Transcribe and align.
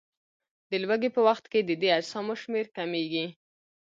د 0.69 0.71
لوږې 0.83 1.09
په 1.15 1.21
وخت 1.27 1.45
کې 1.51 1.59
د 1.63 1.71
دې 1.81 1.89
اجسامو 1.99 2.35
شمېر 2.41 2.65
کمیږي. 2.77 3.25